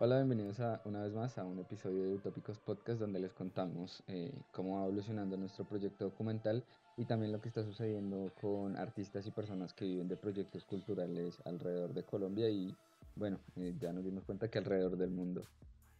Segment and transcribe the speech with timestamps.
[0.00, 4.02] Hola, bienvenidos a, una vez más a un episodio de Utópicos Podcast donde les contamos
[4.08, 6.64] eh, cómo va evolucionando nuestro proyecto documental
[6.96, 11.40] y también lo que está sucediendo con artistas y personas que viven de proyectos culturales
[11.44, 12.74] alrededor de Colombia y
[13.14, 15.42] bueno, eh, ya nos dimos cuenta que alrededor del mundo.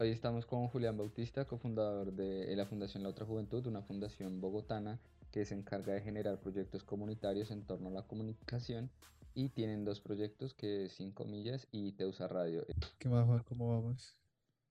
[0.01, 4.99] Hoy estamos con Julián Bautista, cofundador de la Fundación La Otra Juventud, una fundación bogotana
[5.31, 8.91] que se encarga de generar proyectos comunitarios en torno a la comunicación
[9.35, 12.65] y tienen dos proyectos que es Cinco Millas y Teusa Radio.
[12.99, 13.43] ¿Qué más, Juan?
[13.45, 14.17] ¿Cómo vamos?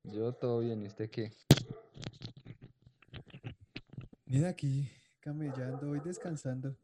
[0.03, 1.31] Yo todo bien, ¿y usted qué?
[4.25, 6.75] Mira aquí, camellando, hoy descansando,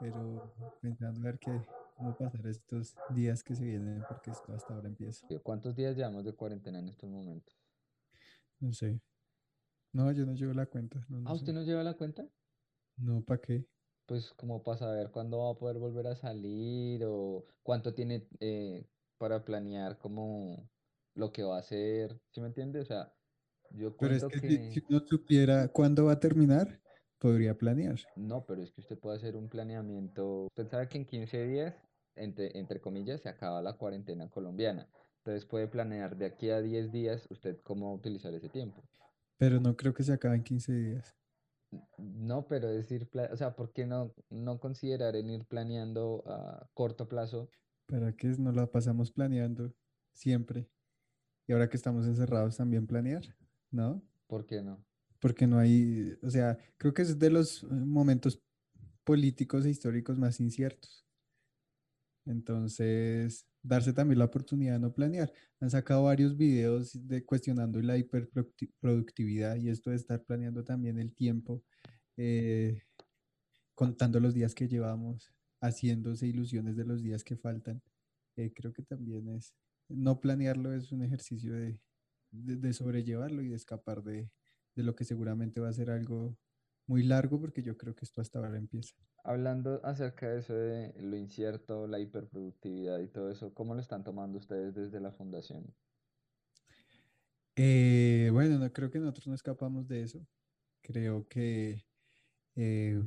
[0.00, 1.52] pero pensando a ver qué,
[1.96, 5.26] cómo pasar estos días que se vienen, porque esto hasta ahora empieza.
[5.42, 7.56] ¿Cuántos días llevamos de cuarentena en estos momentos?
[8.58, 9.00] No sé.
[9.92, 11.04] No, yo no llevo la cuenta.
[11.08, 12.26] No, ¿Ah, usted no lleva la cuenta?
[12.96, 13.66] No, ¿para qué?
[14.10, 18.84] Pues como para saber cuándo va a poder volver a salir o cuánto tiene eh,
[19.18, 20.68] para planear como
[21.14, 22.80] lo que va a hacer, ¿sí me entiende?
[22.80, 23.14] O sea,
[23.70, 24.48] yo Pero es que que...
[24.48, 26.80] si, si no supiera cuándo va a terminar,
[27.20, 28.00] podría planear.
[28.16, 30.46] No, pero es que usted puede hacer un planeamiento.
[30.46, 31.76] Usted sabe que en 15 días,
[32.16, 34.88] entre, entre comillas, se acaba la cuarentena colombiana.
[35.18, 38.82] Entonces puede planear de aquí a 10 días usted cómo utilizar ese tiempo.
[39.38, 41.19] Pero no creo que se acabe en 15 días.
[41.98, 47.08] No, pero decir, o sea, ¿por qué no, no considerar en ir planeando a corto
[47.08, 47.48] plazo?
[47.86, 49.72] ¿Para qué nos la pasamos planeando
[50.12, 50.68] siempre?
[51.46, 53.22] Y ahora que estamos encerrados también planear,
[53.70, 54.02] ¿no?
[54.26, 54.84] ¿Por qué no?
[55.20, 58.40] Porque no hay, o sea, creo que es de los eh, momentos
[59.04, 61.04] políticos e históricos más inciertos.
[62.24, 65.32] Entonces, darse también la oportunidad de no planear.
[65.60, 71.14] Han sacado varios videos de cuestionando la hiperproductividad y esto de estar planeando también el
[71.14, 71.62] tiempo,
[72.16, 72.82] eh,
[73.74, 77.82] contando los días que llevamos, haciéndose ilusiones de los días que faltan.
[78.36, 79.54] Eh, creo que también es,
[79.88, 81.80] no planearlo es un ejercicio de,
[82.30, 84.30] de, sobrellevarlo y de escapar de,
[84.76, 86.38] de lo que seguramente va a ser algo
[86.90, 88.96] muy largo porque yo creo que esto hasta ahora empieza.
[89.22, 94.02] Hablando acerca de eso de lo incierto, la hiperproductividad y todo eso, ¿cómo lo están
[94.02, 95.72] tomando ustedes desde la fundación?
[97.54, 100.26] Eh, bueno, no creo que nosotros no escapamos de eso.
[100.82, 101.86] Creo que
[102.56, 103.00] eh,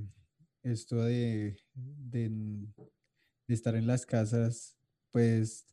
[0.62, 4.78] esto de, de, de, estar en las casas,
[5.12, 5.66] pues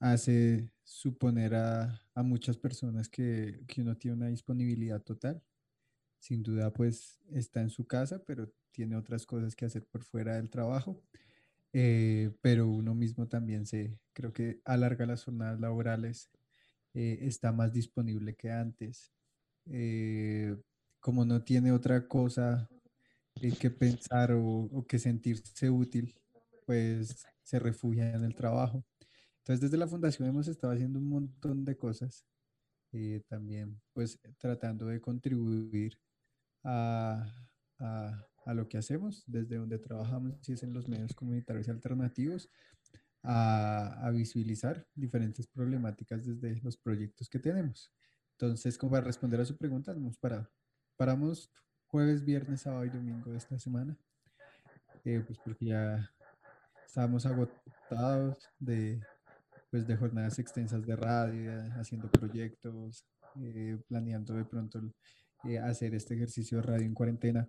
[0.00, 5.42] hace suponer a, a muchas personas que, que uno tiene una disponibilidad total
[6.22, 10.36] sin duda pues está en su casa, pero tiene otras cosas que hacer por fuera
[10.36, 11.02] del trabajo.
[11.72, 16.30] Eh, pero uno mismo también se, creo que alarga las jornadas laborales,
[16.94, 19.12] eh, está más disponible que antes.
[19.66, 20.56] Eh,
[21.00, 22.68] como no tiene otra cosa
[23.58, 26.14] que pensar o, que sentirse útil,
[26.66, 28.84] pues se refugia en el trabajo.
[29.38, 32.24] Entonces desde la fundación hemos estado haciendo un montón de cosas,
[33.28, 35.98] también pues tratando de contribuir
[36.64, 37.26] a,
[37.78, 42.50] a, a, lo que hacemos, desde donde trabajamos, si es en los medios comunitarios alternativos,
[43.22, 47.92] a, a, visibilizar diferentes problemáticas desde los proyectos que tenemos.
[48.32, 50.50] Entonces, como para responder a su pregunta, parado.
[50.96, 51.50] Paramos
[51.86, 53.96] jueves, viernes, sábado y domingo de esta semana,
[55.04, 56.10] eh, pues porque ya
[56.86, 59.00] estábamos agotados de,
[59.70, 63.06] pues de jornadas extensas de radio, haciendo proyectos,
[63.40, 64.80] eh, planeando de pronto
[65.48, 67.48] eh, hacer este ejercicio de radio en cuarentena,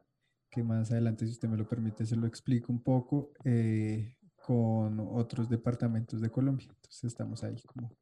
[0.50, 5.00] que más adelante, si usted me lo permite, se lo explico un poco eh, con
[5.00, 6.68] otros departamentos de Colombia.
[6.70, 7.96] Entonces estamos ahí como...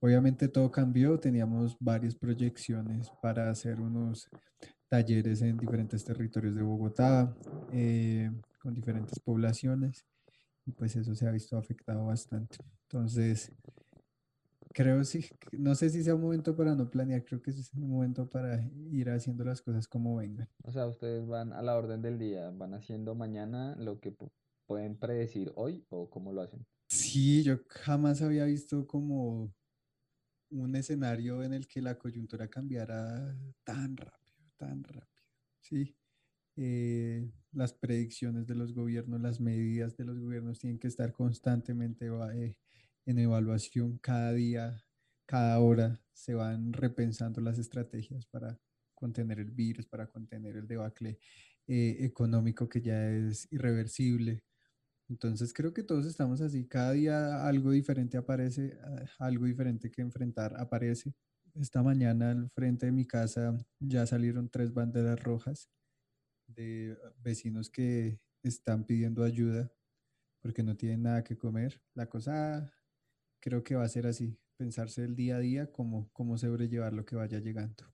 [0.00, 4.28] Obviamente todo cambió, teníamos varias proyecciones para hacer unos
[4.88, 7.34] talleres en diferentes territorios de Bogotá,
[7.72, 8.30] eh,
[8.60, 10.04] con diferentes poblaciones,
[10.66, 12.58] y pues eso se ha visto afectado bastante.
[12.82, 13.50] Entonces,
[14.74, 17.88] creo sí, no sé si sea un momento para no planear, creo que es un
[17.88, 20.48] momento para ir haciendo las cosas como vengan.
[20.64, 24.14] O sea, ustedes van a la orden del día, van haciendo mañana lo que
[24.66, 26.66] pueden predecir hoy o cómo lo hacen.
[26.88, 29.54] Sí, yo jamás había visto como
[30.50, 35.22] un escenario en el que la coyuntura cambiara tan rápido, tan rápido.
[35.60, 35.96] Sí,
[36.56, 42.06] eh, las predicciones de los gobiernos, las medidas de los gobiernos tienen que estar constantemente
[42.34, 42.56] eh,
[43.06, 44.82] en evaluación cada día,
[45.26, 48.58] cada hora, se van repensando las estrategias para
[48.94, 51.18] contener el virus, para contener el debacle
[51.66, 54.42] eh, económico que ya es irreversible.
[55.08, 58.78] Entonces creo que todos estamos así, cada día algo diferente aparece,
[59.18, 61.14] algo diferente que enfrentar aparece.
[61.54, 65.68] Esta mañana al frente de mi casa ya salieron tres banderas rojas
[66.46, 69.70] de vecinos que están pidiendo ayuda
[70.40, 71.80] porque no tienen nada que comer.
[71.94, 72.70] La cosa
[73.44, 74.36] creo que va a ser así.
[74.56, 77.84] pensarse el día a día, cómo, cómo sobrellevar lo que vaya llegando.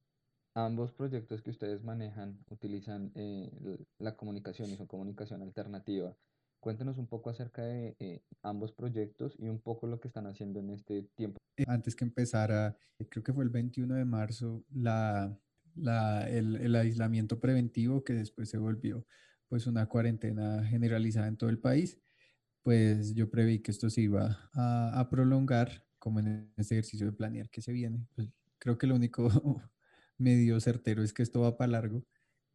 [0.54, 3.50] Ambos proyectos que ustedes manejan utilizan eh,
[3.98, 6.14] la comunicación y son comunicación alternativa.
[6.60, 10.60] Cuéntenos un poco acerca de eh, ambos proyectos y un poco lo que están haciendo
[10.60, 11.38] en este tiempo.
[11.56, 15.34] Eh, Antes que empezara, eh, creo que fue el 21 de marzo, la,
[15.74, 19.06] la- el, el aislamiento preventivo que después se volvió
[19.48, 21.98] pues una cuarentena generalizada en todo el país,
[22.62, 27.50] pues yo preví que esto se iba a, prolongar como en este ejercicio de planear
[27.50, 28.06] que se viene.
[28.14, 28.28] Pues
[28.58, 29.28] creo que lo único
[30.18, 32.06] medio certero es que esto va para largo.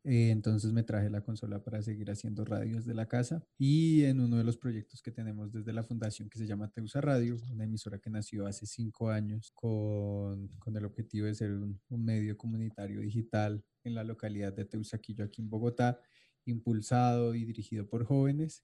[0.04, 4.20] Eh, entonces me traje la consola para seguir haciendo radios de la casa y en
[4.20, 7.64] uno de los proyectos que tenemos desde la fundación que se llama Teusa Radio, una
[7.64, 12.38] emisora que nació hace cinco años con, con el objetivo de ser un, un medio
[12.38, 16.00] comunitario digital en la localidad de Teusaquillo aquí en Bogotá,
[16.46, 18.64] impulsado y dirigido por jóvenes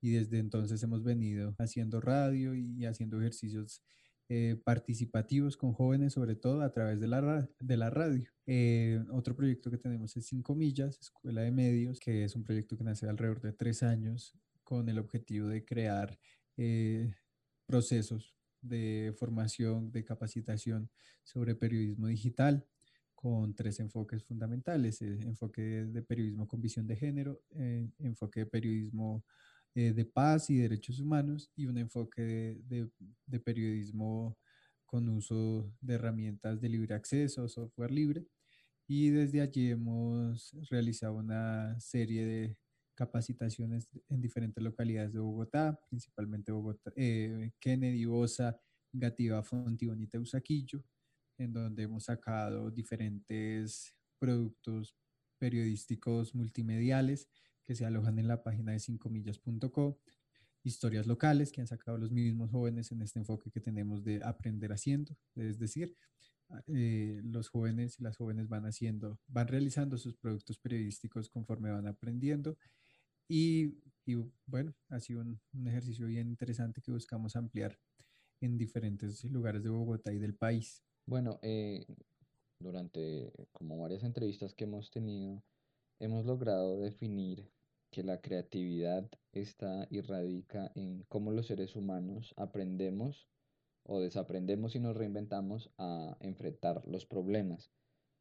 [0.00, 3.82] y desde entonces hemos venido haciendo radio y haciendo ejercicios
[4.28, 8.30] eh, participativos con jóvenes, sobre todo a través de la, de la radio.
[8.46, 12.76] Eh, otro proyecto que tenemos es 5 Millas, Escuela de Medios, que es un proyecto
[12.76, 16.18] que nace alrededor de tres años con el objetivo de crear
[16.58, 17.14] eh,
[17.66, 20.90] procesos de formación, de capacitación
[21.22, 22.66] sobre periodismo digital
[23.14, 28.46] con tres enfoques fundamentales, eh, enfoque de periodismo con visión de género, eh, enfoque de
[28.46, 29.24] periodismo
[29.74, 34.36] eh, de paz y derechos humanos y un enfoque de, periodismo
[34.86, 38.26] con uso de herramientas de libre acceso, software libre.
[38.86, 42.56] Y desde allí hemos realizado una serie de
[42.94, 48.58] capacitaciones en diferentes localidades de Bogotá, principalmente Bogotá, eh, Kennedy, Osa,
[48.92, 50.82] Gativa, Fontibón y Teusaquillo,
[51.38, 54.96] en donde hemos sacado diferentes productos
[55.38, 57.28] periodísticos multimediales
[57.68, 60.00] que se alojan en la página de 5millas.co,
[60.64, 64.72] historias locales que han sacado los mismos jóvenes en este enfoque que tenemos de aprender
[64.72, 65.94] haciendo, es decir,
[66.50, 71.70] a- eh, los jóvenes y las jóvenes van haciendo, van realizando sus productos periodísticos conforme
[71.70, 72.56] van aprendiendo
[73.28, 73.74] y,
[74.06, 74.16] y,
[74.46, 77.78] bueno, ha sido un, un ejercicio bien interesante que buscamos ampliar
[78.40, 80.82] en diferentes lugares de Bogotá y del país.
[81.06, 81.86] Bueno, eh,
[82.60, 85.42] durante como varias entrevistas que hemos tenido,
[86.00, 87.50] hemos logrado definir
[87.98, 93.28] que la creatividad está y radica en cómo los seres humanos aprendemos
[93.82, 97.72] o desaprendemos y nos reinventamos a enfrentar los problemas.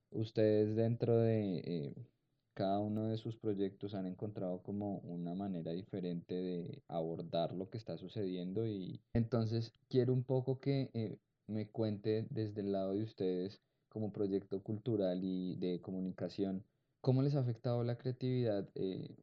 [0.10, 2.08] Ustedes dentro de eh,
[2.56, 7.78] cada uno de sus proyectos han encontrado como una manera diferente de abordar lo que
[7.78, 13.04] está sucediendo y entonces quiero un poco que eh, me cuente desde el lado de
[13.04, 16.66] ustedes como proyecto cultural y de comunicación,
[17.00, 19.16] cómo les ha afectado la creatividad eh,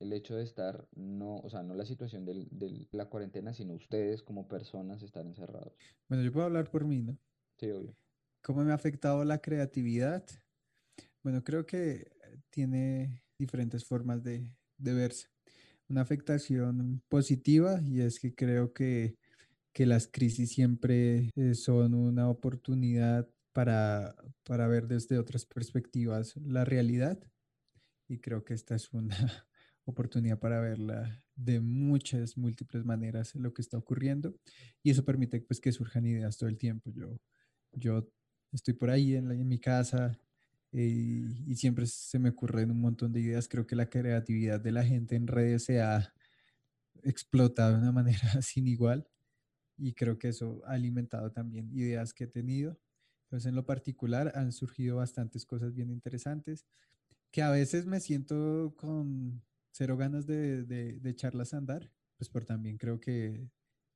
[0.00, 4.22] el hecho de estar, no, o sea, no la situación del- la cuarentena, sino ustedes
[4.22, 5.74] como personas estar encerrados.
[6.08, 7.16] Bueno, yo puedo hablar por mí, ¿no?
[7.58, 7.94] Sí, obvio.
[8.42, 10.24] ¿Cómo me ha afectado la creatividad?
[11.22, 12.10] Bueno, creo que
[12.50, 14.48] tiene diferentes formas de,
[14.78, 15.28] de verse.
[15.88, 19.16] Una afectación positiva y es que creo que,
[19.72, 24.14] que las crisis siempre eh, son una oportunidad para,
[24.44, 27.18] para ver desde otras perspectivas la realidad
[28.08, 29.16] y creo que esta es una
[29.90, 34.34] oportunidad para verla de muchas, múltiples maneras lo que está ocurriendo
[34.82, 36.90] y eso permite pues que surjan ideas todo el tiempo.
[36.94, 37.18] Yo,
[37.72, 38.08] yo
[38.52, 40.18] estoy por ahí en, la- en mi casa
[40.72, 43.48] eh, y siempre se me ocurren un montón de ideas.
[43.48, 46.12] Creo que la creatividad de la gente en redes se ha
[47.02, 49.08] explotado de una manera sin igual
[49.78, 52.78] y creo que eso ha alimentado también ideas que he tenido.
[53.26, 56.66] Entonces, en lo particular, han surgido bastantes cosas bien interesantes
[57.32, 59.42] que a veces me siento con
[59.72, 63.48] cero ganas de, de, echarlas a andar, pues por también creo que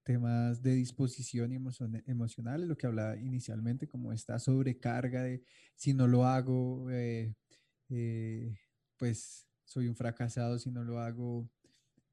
[0.03, 5.43] temas de disposición y emocion- emocionales, lo que hablaba inicialmente, como esta sobrecarga de
[5.77, 7.35] si no lo hago, eh,
[7.91, 8.55] eh,
[8.99, 11.49] pues soy un fracasado, si no lo hago,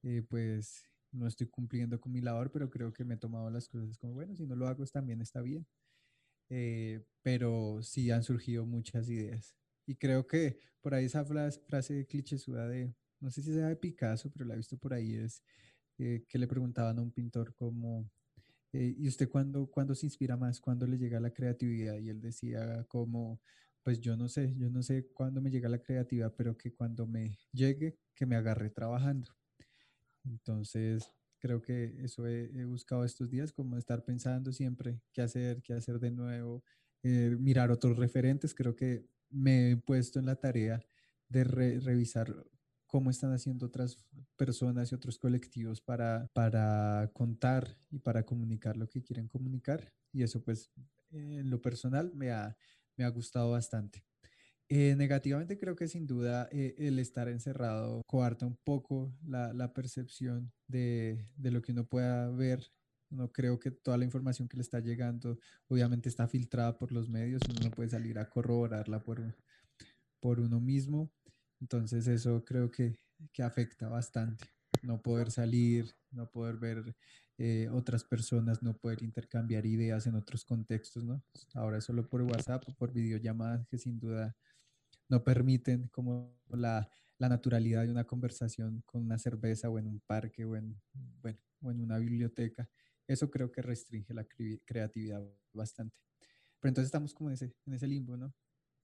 [0.04, 3.68] eh, pues no estoy cumpliendo con mi labor, pero creo que me he tomado las
[3.68, 5.68] cosas como, bueno, si no lo hago también está bien.
[7.22, 9.56] Pero sí han surgido muchas ideas.
[9.86, 13.76] Y creo que por ahí esa frase, frase clichésuda de, no sé si sea de
[13.76, 15.44] Picasso, pero la he visto por ahí, es
[15.98, 18.10] eh, que le preguntaban a un pintor como,
[18.74, 20.60] eh, ¿y usted cuándo, cuándo se inspira más?
[20.60, 21.98] ¿Cuándo le llega la creatividad?
[22.00, 23.42] Y él decía como,
[23.84, 27.08] pues yo no sé, yo no sé cuándo me llega la creatividad, pero que cuando
[27.08, 29.30] me llegue, que me agarre trabajando.
[30.26, 35.74] Entonces, creo que eso he, buscado estos días, como estar pensando siempre qué hacer, qué
[35.74, 36.64] hacer de nuevo,
[37.04, 38.54] eh, mirar otros referentes.
[38.54, 40.84] Creo que me he puesto en la tarea
[41.30, 42.46] de re- revisar
[42.92, 44.06] cómo están haciendo otras
[44.36, 49.94] personas y otros colectivos para, para contar y para comunicar lo que quieren comunicar.
[50.12, 50.70] Y eso pues
[51.10, 52.58] en lo personal me ha,
[52.98, 54.04] me ha gustado bastante.
[54.68, 59.74] Eh, negativamente creo que sin duda eh, el estar encerrado coarta un poco la, la
[59.74, 62.62] percepción de, de, lo que uno pueda ver.
[63.10, 67.08] No creo que toda la información que le está llegando obviamente está filtrada por los
[67.08, 69.34] medios, uno no puede salir a corroborarla por,
[70.20, 71.10] por uno mismo.
[71.62, 73.00] Entonces eso creo que,
[73.32, 74.46] que afecta bastante.
[74.82, 76.96] No poder salir, no poder ver
[77.38, 81.24] eh, otras personas, no poder intercambiar ideas en otros contextos, ¿no?
[81.54, 84.36] Ahora es solo por WhatsApp o por videollamadas que sin duda
[85.10, 90.00] no permiten como la, la, naturalidad de una conversación con una cerveza o en un
[90.02, 90.80] parque o en,
[91.22, 92.70] bueno, o en una biblioteca.
[93.08, 94.26] Eso creo que restringe la
[94.66, 95.22] creatividad
[95.54, 95.96] bastante.
[96.60, 98.34] Pero entonces estamos como en ese, en ese limbo, ¿no?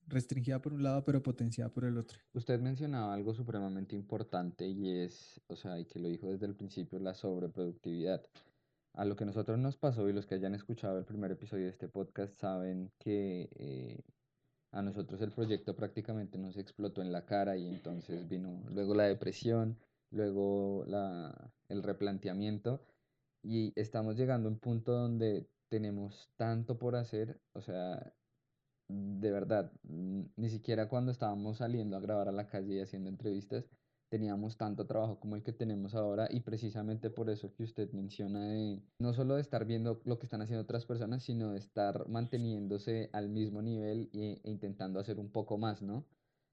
[0.07, 2.19] Restringida por un lado, pero potenciada por el otro.
[2.33, 6.55] Usted mencionaba algo supremamente importante y es, o sea, y que lo dijo desde el
[6.55, 8.23] principio, la sobreproductividad.
[8.93, 11.71] A lo que nosotros nos pasó y los que hayan escuchado el primer episodio de
[11.71, 14.01] este podcast saben que eh,
[14.71, 19.03] a nosotros el proyecto prácticamente nos explotó en la cara y entonces vino luego la
[19.03, 19.77] depresión,
[20.09, 22.81] luego la, el replanteamiento
[23.43, 28.13] y estamos llegando a un punto donde tenemos tanto por hacer, o sea,
[28.87, 33.65] de verdad, ni siquiera cuando estábamos saliendo a grabar a la calle y haciendo entrevistas,
[34.09, 38.47] teníamos tanto trabajo como el que tenemos ahora y precisamente por eso que usted menciona
[38.47, 42.07] de no solo de estar viendo lo que están haciendo otras personas, sino de estar
[42.07, 46.05] manteniéndose al mismo nivel e, intentando hacer un poco más, ¿no?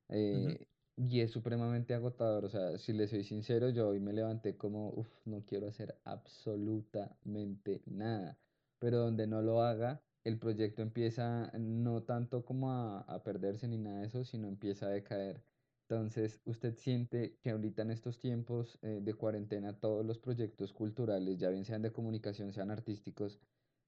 [0.08, 4.56] Eh, y es supremamente agotador, o sea, si le soy sincero, yo hoy me levanté
[4.56, 8.38] como, uff, no quiero hacer absolutamente nada,
[8.78, 13.78] pero donde no lo haga, el proyecto empieza no tanto como a, a perderse ni
[13.78, 15.44] nada de eso, sino empieza a decaer.
[15.88, 21.38] Entonces, ¿usted siente que ahorita en estos tiempos eh, de cuarentena todos los proyectos culturales,
[21.38, 23.40] ya bien sean de comunicación, sean artísticos,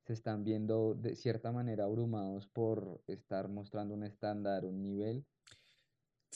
[0.05, 5.27] se están viendo de cierta manera abrumados por estar mostrando un estándar, un nivel?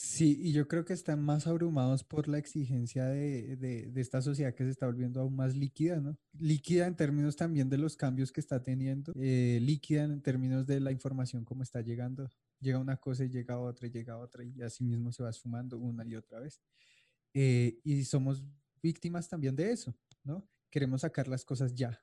[0.03, 4.55] Sí, y yo creo que están más abrumados por la exigencia de, de, esta sociedad
[4.55, 6.17] que se está volviendo aún más líquida, ¿no?
[6.39, 10.79] Líquida en términos también de los cambios que está teniendo, eh, líquida en términos de
[10.79, 12.27] la información como está llegando
[12.59, 15.77] llega una cosa y llega otra y llega otra y así mismo se va sumando
[15.77, 16.59] una y otra vez.
[17.35, 18.43] Eh, y somos
[18.81, 19.93] víctimas también de eso,
[20.23, 20.49] ¿no?
[20.71, 22.01] Queremos sacar las cosas ya.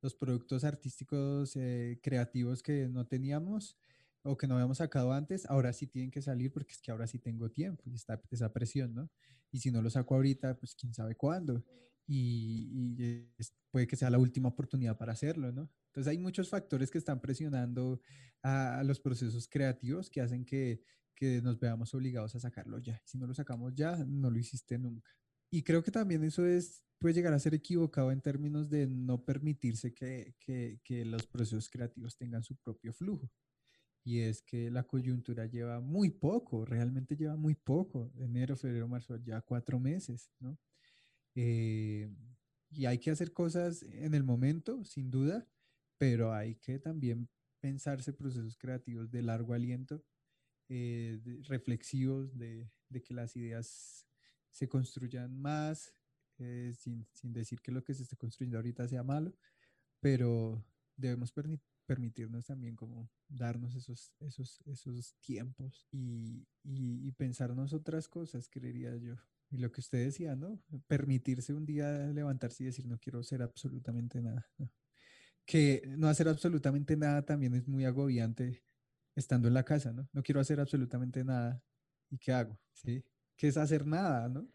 [0.00, 3.76] Los productos artísticos eh, creativos que no teníamos
[4.22, 7.06] o que no habíamos sacado antes, ahora sí tienen que salir porque es que ahora
[7.06, 9.10] sí tengo tiempo y está esa presión, ¿no?
[9.50, 11.64] Y si no lo saco ahorita, pues quién sabe cuándo.
[12.06, 13.36] Y, y
[13.70, 15.70] puede que sea la última oportunidad para hacerlo, ¿no?
[15.86, 18.00] Entonces hay muchos factores que están presionando
[18.42, 20.82] a, los procesos creativos que hacen que,
[21.14, 23.00] que, nos veamos obligados a sacarlo ya.
[23.04, 25.10] Si no lo sacamos ya, no lo hiciste nunca.
[25.50, 29.22] Y creo que también eso es, puede llegar a ser equivocado en términos de no
[29.22, 33.30] permitirse que, que, que los procesos creativos tengan su propio flujo.
[34.04, 39.16] Y es que la coyuntura lleva muy poco, realmente lleva muy poco, enero, febrero, marzo,
[39.16, 40.58] ya cuatro meses, ¿no?
[41.34, 42.10] Eh,
[42.70, 45.46] y hay que hacer cosas en el momento, sin duda,
[45.98, 47.28] pero hay que también
[47.60, 50.04] pensarse procesos creativos de largo aliento,
[50.68, 54.06] eh, reflexivos, de, de, que las ideas
[54.50, 55.94] se construyan más,
[56.38, 59.36] eh, sin, sin, decir que lo que se esté construyendo ahorita sea malo,
[60.00, 60.64] pero
[60.96, 61.32] debemos
[61.86, 68.96] permitirnos también como darnos esos, esos, esos tiempos y, y, y pensarnos otras cosas, creería
[68.96, 69.16] yo.
[69.50, 70.62] Y lo que usted decía, ¿no?
[70.86, 74.46] Permitirse un día levantarse y decir, no quiero hacer absolutamente nada.
[74.58, 74.70] ¿no?
[75.44, 78.62] que no hacer absolutamente nada también es muy agobiante
[79.14, 80.08] estando en la casa, ¿no?
[80.12, 81.62] No quiero hacer absolutamente nada.
[82.10, 82.58] ¿Y qué hago?
[82.72, 83.04] ¿Sí?
[83.36, 84.48] ¿Qué es hacer nada, no?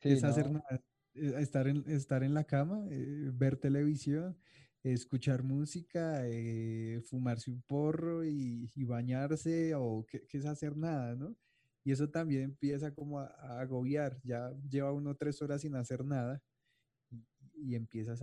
[0.00, 0.82] ¿Qué es hacer nada?
[1.14, 4.36] Eh, estar en, estar en la cama, eh, ver televisión,
[4.82, 11.14] escuchar música, eh, fumarse un porro y, y bañarse, o ¿qué, ¿qué, es hacer nada,
[11.14, 11.36] no?
[11.84, 13.26] Y eso también empieza como a,
[13.60, 14.20] agobiar.
[14.24, 16.42] Ya lleva uno tres horas sin hacer nada
[17.54, 18.14] y empieza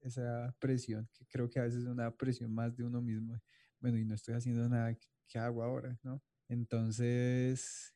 [0.00, 3.40] esa, presión, que creo que a veces es una presión más de uno mismo.
[3.80, 4.96] Bueno, y no estoy haciendo nada,
[5.28, 5.98] ¿qué hago ahora?
[6.02, 6.22] ¿no?
[6.48, 7.94] Entonces,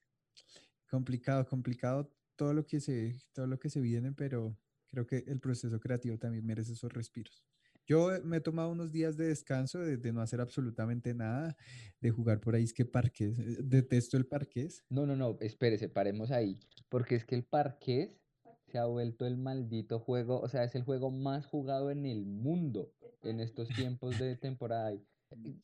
[0.88, 5.40] complicado, complicado todo lo que se, todo lo que se viene, pero creo que el
[5.40, 7.44] proceso creativo también merece esos respiros.
[7.88, 11.56] Yo me he tomado unos días de descanso, de, de no hacer absolutamente nada,
[12.02, 14.84] de jugar por ahí, es que parques, eh, detesto el parqués.
[14.90, 16.58] No, no, no, espérese, paremos ahí,
[16.90, 18.20] porque es que el parqués
[18.66, 22.26] se ha vuelto el maldito juego, o sea, es el juego más jugado en el
[22.26, 22.92] mundo
[23.22, 24.92] en estos tiempos de temporada,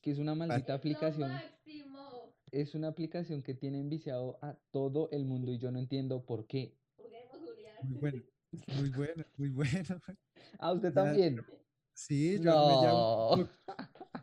[0.01, 0.35] que es una
[0.67, 1.31] maldita aplicación.
[2.51, 6.47] Es una aplicación que tiene enviciado a todo el mundo y yo no entiendo por
[6.47, 6.73] qué.
[7.83, 8.23] muy bueno,
[8.79, 10.01] muy bueno, muy bueno.
[10.59, 11.45] ¿A usted Ya, también?
[11.95, 13.31] Sí, yo No.
[13.31, 13.51] TikTok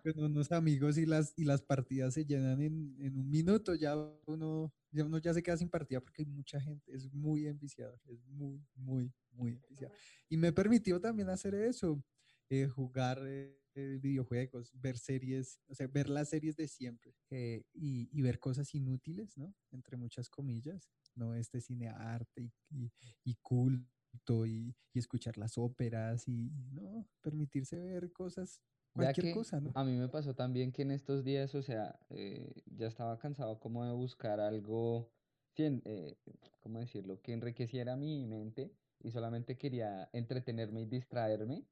[0.03, 3.95] con unos amigos y las, y las partidas se llenan en, en un minuto, ya
[4.25, 7.99] uno, ya uno ya se queda sin partida porque hay mucha gente, es muy enviciado,
[8.07, 9.93] es muy, muy, muy enviciado.
[10.29, 12.03] Y me permitió también hacer eso,
[12.49, 17.63] eh, jugar eh, eh, videojuegos, ver series, o sea, ver las series de siempre eh,
[17.73, 19.55] y, y ver cosas inútiles, ¿no?
[19.71, 21.35] Entre muchas comillas, ¿no?
[21.35, 22.91] Este cine arte y, y,
[23.23, 24.00] y culto
[24.45, 27.07] y, y escuchar las óperas y, ¿no?
[27.21, 28.61] Permitirse ver cosas,
[28.93, 29.71] cualquier que cosa, ¿no?
[29.75, 33.59] a mí me pasó también que en estos días, o sea, eh, ya estaba cansado
[33.59, 35.11] como de buscar algo,
[35.57, 36.15] eh,
[36.61, 37.21] ¿cómo decirlo?
[37.21, 41.65] Que enriqueciera mi mente y solamente quería entretenerme y distraerme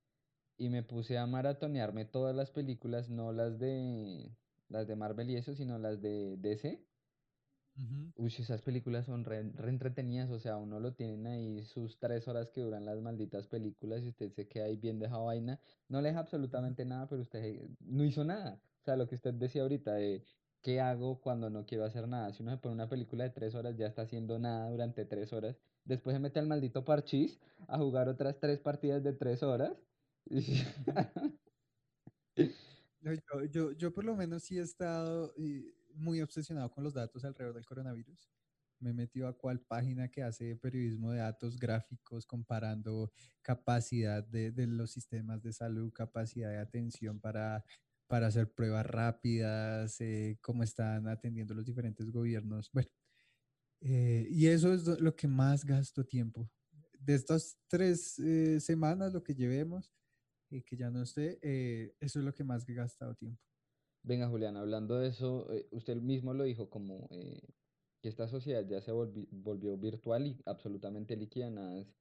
[0.57, 4.29] y me puse a maratonearme todas las películas, no las de
[4.67, 6.85] las de Marvel y eso, sino las de DC.
[7.79, 11.97] Ujú, Uy, esas películas son re, re entretenidas, o sea, uno lo tienen ahí sus
[11.97, 15.61] tres horas que duran las malditas películas y usted se queda ahí viendo esa vaina.
[15.87, 18.61] No le deja absolutamente nada, pero usted eh, no hizo nada.
[18.81, 20.25] O sea, lo que usted decía ahorita de
[20.61, 22.33] qué hago cuando no quiero hacer nada.
[22.33, 25.31] Si uno se pone una película de tres horas, ya está haciendo nada durante tres
[25.31, 25.55] horas.
[25.85, 29.71] Después se mete al maldito parchís a jugar otras tres partidas de tres horas.
[33.01, 35.33] No, Yo, yo, yo por lo menos sí he estado
[35.95, 38.29] muy obsesionado con los datos alrededor del coronavirus.
[38.79, 44.51] Me he metido a cuál página que hace periodismo de datos gráficos comparando capacidad de,
[44.51, 47.65] de los sistemas de salud, capacidad de atención para,
[48.07, 52.69] para hacer pruebas rápidas, eh, cómo están atendiendo los diferentes gobiernos.
[52.71, 52.89] Bueno,
[53.81, 56.49] eh, y eso es lo que más gasto tiempo.
[56.97, 59.91] De estas tres eh, semanas, lo que llevemos,
[60.51, 63.41] eh, que ya no esté, eh, eso es lo que más he gastado tiempo.
[64.01, 67.41] Venga, Julián, hablando de eso, eh, usted mismo lo dijo como eh,
[68.01, 71.97] que esta sociedad ya se volvi- volvió virtual y absolutamente líquida, nada es,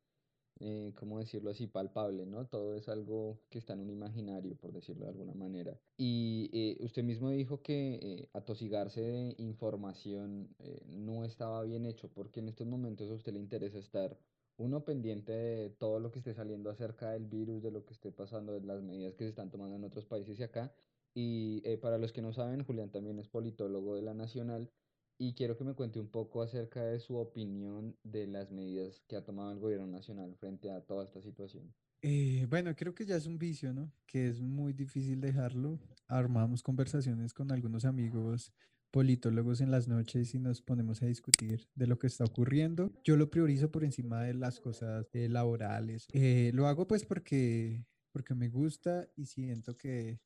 [0.61, 2.49] eh, ¿cómo decirlo así?, palpable, ¿no?
[2.49, 5.81] Todo es algo que está en un imaginario, por decirlo de alguna manera.
[5.97, 10.57] Y eh, usted mismo dijo que eh, atosigarse de información
[10.87, 14.19] no estaba bien hecho, porque en estos momentos a usted le interesa estar,
[14.57, 18.13] uno, pendiente de todo lo que esté saliendo acerca del virus, de lo que esté
[18.13, 20.75] pasando, de las medidas que se están tomando en otros países y acá.
[21.21, 24.71] Y eh, para los que no saben, Julián también es politólogo de la Nacional
[25.19, 29.17] y quiero que me cuente un poco acerca de su opinión de las medidas que
[29.17, 31.75] ha tomado el gobierno nacional frente a toda esta situación.
[32.03, 33.93] Eh, bueno, creo que ya es un vicio, ¿no?
[34.07, 35.81] Que es muy difícil dejarlo.
[36.07, 38.53] Armamos conversaciones con algunos amigos
[38.93, 42.93] politólogos en las noches y nos ponemos a discutir de lo que está ocurriendo.
[43.03, 46.07] Yo lo priorizo por encima de las cosas eh, laborales.
[46.13, 50.21] Eh, lo hago pues porque, porque me gusta y siento que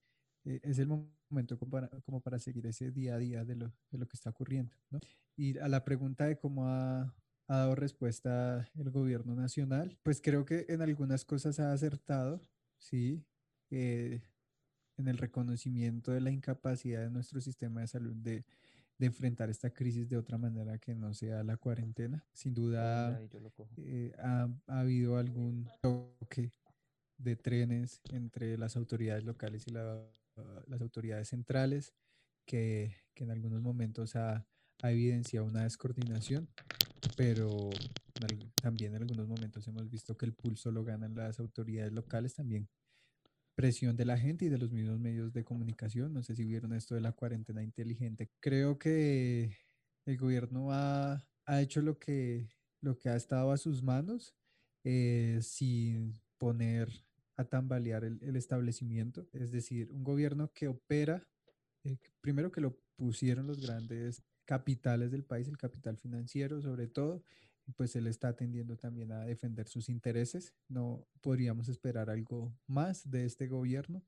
[0.44, 3.57] eh, es el mo- momento como para, como para seguir ese día a día de
[3.57, 4.98] lo, de lo que está ocurriendo, ¿no?
[5.37, 7.14] Y a la pregunta de cómo ha
[7.48, 9.98] ha dado respuesta el gobierno nacional.
[10.05, 12.40] Pues creo que en algunas cosas ha acertado,
[12.78, 13.26] sí,
[13.70, 14.22] eh,
[14.96, 18.44] en el reconocimiento de la incapacidad de nuestro sistema de salud de,
[18.98, 22.24] de enfrentar esta crisis de otra manera que no sea la cuarentena.
[22.33, 23.18] Sin duda
[23.76, 26.52] eh, ha, ha habido algún toque
[27.18, 30.09] de trenes entre las autoridades locales y la-
[30.66, 31.95] las autoridades centrales
[32.47, 34.47] que, que en algunos momentos ha,
[34.83, 36.49] ha evidenciado una descoordinación
[37.16, 37.71] pero
[38.62, 42.68] también en algunos momentos hemos visto que el pulso lo ganan las autoridades locales, también
[43.55, 46.12] presión de la gente y de los mismos medios de comunicación.
[46.12, 48.31] No sé si vieron esto de la cuarentena inteligente.
[48.40, 49.57] Creo que
[50.07, 52.49] el gobierno ha, ha hecho lo que,
[52.81, 54.35] lo que ha estado a sus manos
[54.85, 56.88] eh, sin poner
[57.37, 59.29] a tambalear el, el establecimiento.
[59.33, 61.27] Es decir, un gobierno que opera,
[61.85, 67.23] eh, primero que lo pusieron los grandes capitales del país, el capital financiero sobre todo,
[67.77, 70.53] pues él está atendiendo también a defender sus intereses.
[70.68, 74.05] No podríamos esperar algo más de este gobierno.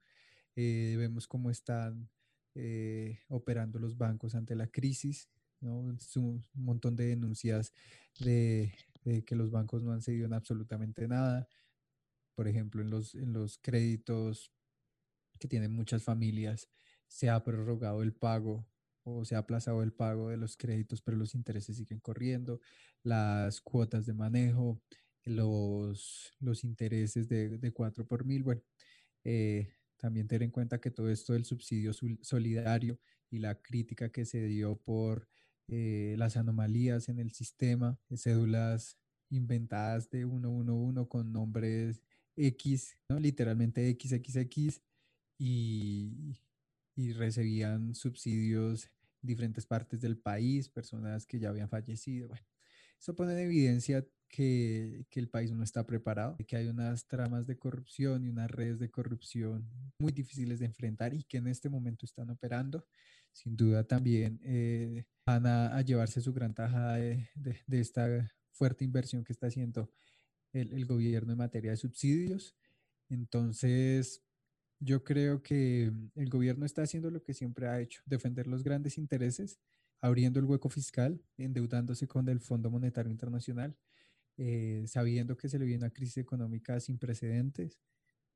[0.56, 2.08] Eh, vemos cómo están
[2.54, 5.28] eh, operando los bancos ante la crisis,
[5.60, 5.78] ¿no?
[5.78, 7.72] Un montón de denuncias
[8.20, 11.48] de, de que los bancos no han cedido en absolutamente nada.
[12.34, 14.52] Por ejemplo, en los, en los créditos
[15.38, 16.68] que tienen muchas familias,
[17.06, 18.66] se ha prorrogado el pago
[19.04, 22.60] o se ha aplazado el pago de los créditos, pero los intereses siguen corriendo,
[23.02, 24.80] las cuotas de manejo,
[25.24, 28.42] los, los intereses de, de 4 por mil.
[28.42, 28.62] Bueno,
[29.24, 32.98] eh, también tener en cuenta que todo esto del subsidio solidario
[33.30, 35.28] y la crítica que se dio por
[35.68, 38.98] eh, las anomalías en el sistema, cédulas
[39.30, 42.02] inventadas de 111 con nombres
[42.36, 43.18] X, ¿no?
[43.18, 44.80] literalmente XXX,
[45.38, 46.38] y,
[46.96, 48.90] y recibían subsidios
[49.22, 52.28] en diferentes partes del país, personas que ya habían fallecido.
[52.28, 52.46] Bueno,
[52.98, 57.46] Eso pone en evidencia que, que, el país no está preparado, que hay unas tramas
[57.46, 59.68] de corrupción y unas redes de corrupción
[59.98, 62.86] muy difíciles de enfrentar y que en este momento están operando.
[63.32, 68.32] Sin duda también eh, van a, a, llevarse su gran tajada de, de, de, esta
[68.52, 69.90] fuerte inversión que está haciendo
[70.54, 72.56] el, gobierno en materia de subsidios.
[73.10, 74.22] Entonces,
[74.80, 78.96] yo creo que el gobierno está haciendo lo que siempre ha hecho, defender los grandes
[78.98, 79.60] intereses,
[80.00, 83.76] abriendo el hueco fiscal, endeudándose con el Fondo Monetario Internacional
[84.36, 87.78] eh, sabiendo que se le viene una crisis económica sin precedentes.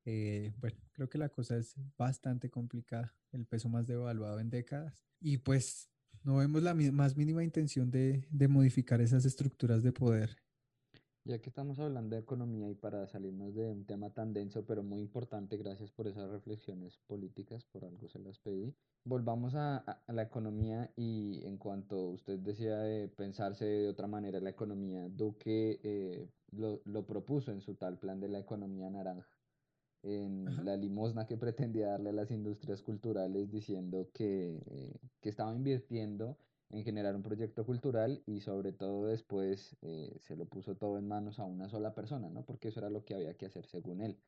[0.04, 5.04] Eh, bueno, creo que la cosa es bastante complicada, el peso más devaluado en décadas.
[5.20, 5.90] Y pues
[6.22, 10.36] no vemos la más mínima intención de modificar esas estructuras de poder.
[11.24, 14.82] Ya que estamos hablando de economía y para salirnos de un tema tan denso pero
[14.82, 18.74] muy importante, gracias por esas reflexiones políticas, por algo se las pedí.
[19.04, 24.40] Volvamos a, a la economía y en cuanto usted decía de pensarse de otra manera
[24.40, 29.28] la economía, Duque eh, lo, lo, propuso en su tal plan de la economía naranja,
[30.02, 30.62] en Ajá.
[30.62, 36.38] la limosna que pretendía darle a las industrias culturales diciendo que, eh, que estaba invirtiendo
[36.70, 41.08] en generar un proyecto cultural y sobre todo después eh, se lo puso todo en
[41.08, 42.44] manos a una sola persona, ¿no?
[42.44, 44.22] Porque eso era lo que había que hacer según él.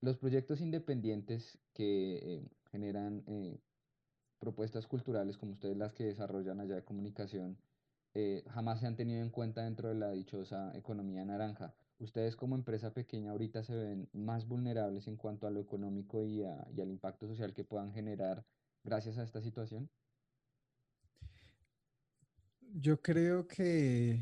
[0.00, 3.60] Los proyectos independientes que eh, generan eh,
[4.38, 7.62] propuestas culturales como ustedes las que desarrollan allá de comunicación,
[8.48, 11.76] jamás se han tenido en cuenta dentro de la dichosa economía naranja.
[11.98, 16.42] ¿Ustedes como empresa pequeña ahorita se ven más vulnerables en cuanto a lo económico y,
[16.42, 18.44] a, y al impacto social que puedan generar
[18.82, 19.92] gracias a esta situación?
[22.74, 24.20] Yo creo que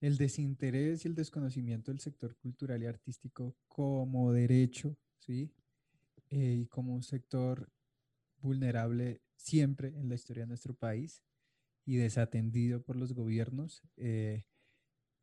[0.00, 5.52] el desinterés y el desconocimiento del sector cultural y artístico como derecho, ¿sí?
[6.30, 7.68] Eh, y como un sector
[8.40, 11.22] vulnerable siempre en la historia de nuestro país
[11.84, 14.44] y desatendido por los gobiernos, eh,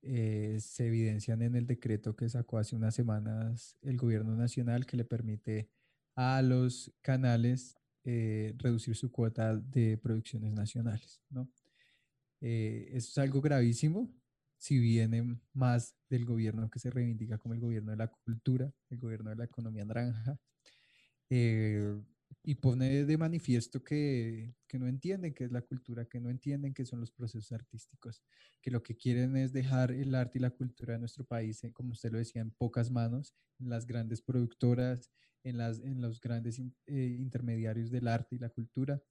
[0.01, 4.97] eh, se evidencian en el decreto que sacó hace unas semanas el gobierno nacional que
[4.97, 5.69] le permite
[6.15, 11.49] a los canales reducir su cuota de producciones nacionales, ¿no?
[12.47, 14.13] Eh, eso es algo gravísimo
[14.59, 18.99] si viene más del gobierno que se reivindica como el gobierno de la cultura, el
[18.99, 20.37] gobierno de la economía naranja,
[21.31, 21.99] eh,
[22.43, 26.75] y pone de manifiesto que, que, no entienden qué es la cultura, que no entienden
[26.75, 28.21] qué son los procesos artísticos,
[28.61, 31.73] que lo que quieren es dejar el arte y la cultura de nuestro país, eh,
[31.73, 35.09] como usted lo decía, en pocas manos, en las grandes productoras,
[35.43, 39.01] en, las, en los grandes intermediarios del arte y la cultura,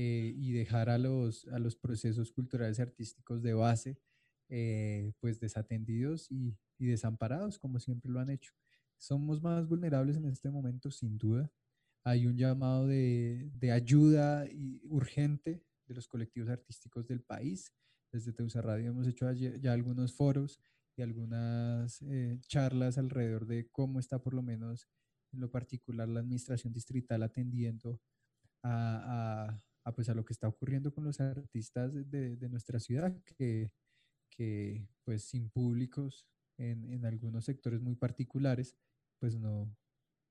[0.00, 3.98] eh, y dejar a los, a los procesos culturales y artísticos de base
[4.48, 8.52] eh, pues desatendidos y, y, desamparados como siempre lo han hecho.
[8.96, 11.50] Somos más vulnerables en este momento sin duda.
[12.04, 17.74] Hay un llamado de, de ayuda y urgente de los colectivos artísticos del país.
[18.12, 20.60] Desde Teusa Radio hemos hecho ya algunos foros
[20.96, 24.86] y algunas eh, charlas alrededor de cómo está por lo menos
[25.32, 28.00] en lo particular la administración distrital atendiendo
[28.62, 32.78] a, a a, pues, a lo que está ocurriendo con los artistas de, de nuestra
[32.78, 33.72] ciudad, que,
[34.30, 36.26] que, pues sin públicos
[36.58, 38.76] en, en, algunos sectores muy particulares,
[39.18, 39.74] pues no,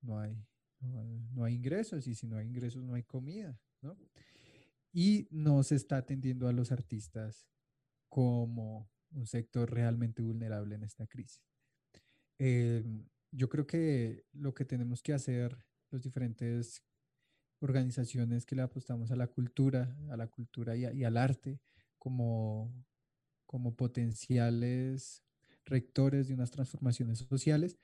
[0.01, 0.45] no, hay,
[0.79, 3.97] no, no, hay ingresos y si no hay ingresos no hay comida, ¿no?
[4.93, 7.47] Y no se está atendiendo a los artistas
[8.09, 11.43] como un sector realmente vulnerable en esta crisis.
[12.39, 12.83] Eh,
[13.31, 15.57] yo creo que lo que tenemos que hacer
[15.91, 16.83] los diferentes
[17.59, 21.59] organizaciones que le apostamos a la cultura, a la cultura y, al arte
[21.97, 22.71] como,
[23.45, 25.23] como potenciales
[25.65, 27.77] rectores de unas transformaciones sociales,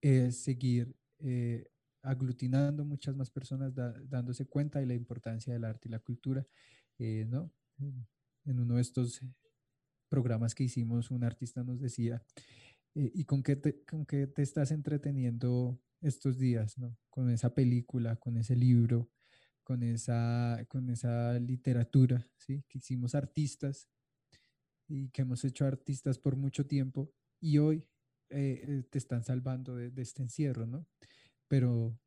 [0.00, 1.68] es seguir eh,
[2.02, 6.46] aglutinando muchas más personas, dándose cuenta de la importancia del arte y la cultura.
[6.98, 7.52] Eh, ¿no?
[8.44, 9.20] En uno de estos
[10.08, 12.22] programas que hicimos, un artista nos decía,
[12.94, 16.96] eh, ¿y con qué, te, con qué te estás entreteniendo estos días, ¿no?
[17.10, 19.08] Con esa película, con ese libro,
[19.68, 22.64] con esa, con esa literatura, ¿sí?
[22.70, 23.86] Que hicimos artistas
[24.88, 27.86] y que hemos hecho artistas por mucho tiempo y hoy
[28.30, 30.86] eh, te están salvando de, de, este encierro, ¿no?
[31.48, 32.00] Pero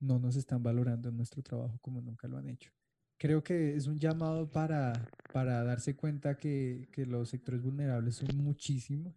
[0.00, 2.72] no nos están valorando en nuestro trabajo como nunca lo han hecho.
[3.18, 4.92] Creo que es un llamado para,
[5.32, 9.14] para darse cuenta que, que los sectores vulnerables son muchísimos,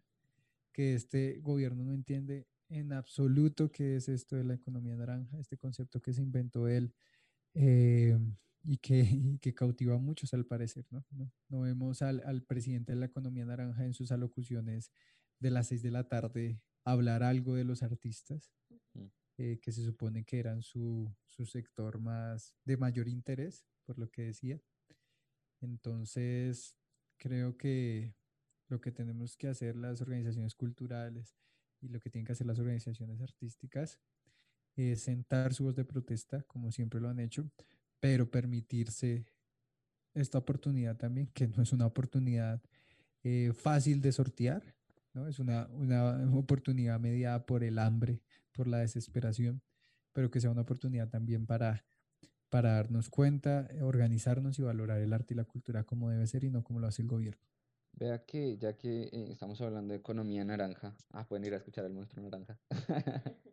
[0.71, 5.58] que este gobierno no entiende en absoluto qué es esto de la economía naranja, este
[5.58, 6.93] concepto que se inventó él
[7.53, 8.17] eh,
[8.63, 10.85] y, que, y, que, cautiva a muchos al parecer.
[10.91, 14.91] No, no, no vemos al, al, presidente de la economía naranja en sus alocuciones
[15.39, 18.51] de las seis de la tarde hablar algo de los artistas,
[19.38, 24.09] eh, que se supone que eran su, su sector más de mayor interés, por lo
[24.09, 24.59] que decía.
[25.62, 26.75] Entonces,
[27.17, 28.15] creo que
[28.67, 31.38] lo que tenemos que hacer las organizaciones culturales
[31.81, 33.99] y lo que tienen que hacer las organizaciones artísticas
[34.79, 37.49] es sentar su voz de protesta, como siempre lo han hecho,
[37.99, 39.25] pero permitirse
[40.13, 42.61] esta oportunidad también, que no es una oportunidad
[43.23, 44.75] eh, fácil de sortear,
[45.13, 45.27] ¿no?
[45.27, 49.61] Es una, una oportunidad mediada por el hambre, por la desesperación,
[50.13, 51.85] pero que sea una oportunidad también para,
[52.49, 56.49] para darnos cuenta, organizarnos y valorar el arte y la cultura como debe ser y
[56.49, 57.41] no como lo hace el gobierno.
[57.93, 61.85] Vea que ya que eh, estamos hablando de economía naranja, ah, pueden ir a escuchar
[61.85, 62.57] el monstruo naranja.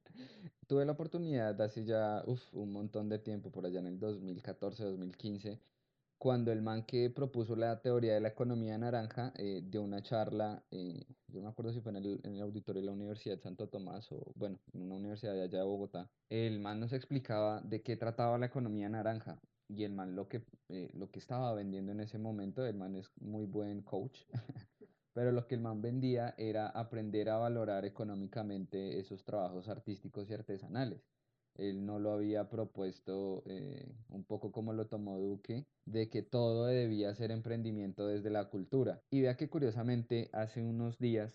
[0.67, 5.61] Tuve la oportunidad hace ya uf, un montón de tiempo, por allá en el 2014-2015,
[6.19, 10.65] cuando el man que propuso la teoría de la economía naranja eh, dio una charla,
[10.73, 13.37] eh, yo no me acuerdo si fue en el, en el auditorio de la Universidad
[13.37, 16.11] de Santo Tomás o, bueno, en una universidad de allá de Bogotá.
[16.31, 20.43] El man nos explicaba de qué trataba la economía naranja y el man lo que,
[20.69, 24.19] eh, lo que estaba vendiendo en ese momento, el man es muy buen coach,
[25.17, 30.35] pero lo que el man vendía era aprender a valorar económicamente esos trabajos artísticos y
[30.35, 31.01] artesanales.
[31.55, 36.67] Él no lo había propuesto eh, un poco como lo tomó Duque, de que todo
[36.67, 39.01] debía ser emprendimiento desde la cultura.
[39.09, 41.33] Y vea que curiosamente hace unos días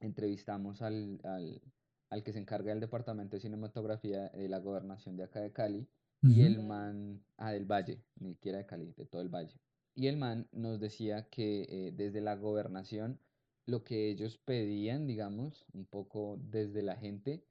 [0.00, 1.62] entrevistamos al, al,
[2.10, 5.88] al que se encarga del departamento de cinematografía de la gobernación de acá de Cali,
[6.20, 9.58] y el man, ah, del Valle, ni siquiera de Cali, de todo el Valle.
[9.98, 13.18] Y el man nos decía que eh, desde la gobernación
[13.66, 17.42] lo que ellos pedían, digamos, un poco desde la gente,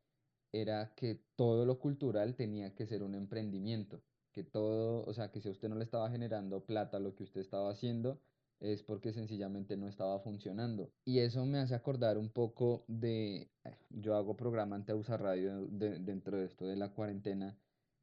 [0.54, 5.42] era que todo lo cultural tenía que ser un emprendimiento, que todo, o sea, que
[5.42, 8.22] si a usted no le estaba generando plata lo que usted estaba haciendo,
[8.62, 10.94] es porque sencillamente no estaba funcionando.
[11.04, 13.52] Y eso me hace acordar un poco de,
[13.90, 17.58] yo hago programa ante USA Radio de- dentro de esto de la cuarentena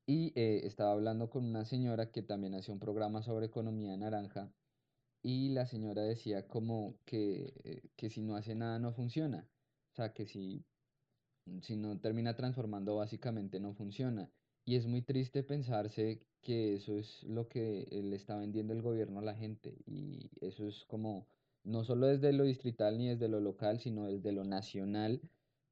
[0.06, 4.52] y eh, estaba hablando con una señora que también hacía un programa sobre economía naranja
[5.22, 9.48] y la señora decía como que, eh, que si no hace nada no funciona.
[9.92, 10.66] O sea, que si,
[11.62, 14.30] si no termina transformando básicamente no funciona.
[14.66, 19.20] Y es muy triste pensarse que eso es lo que le está vendiendo el gobierno
[19.20, 19.78] a la gente.
[19.86, 21.26] Y eso es como,
[21.64, 25.22] no solo desde lo distrital ni desde lo local, sino desde lo nacional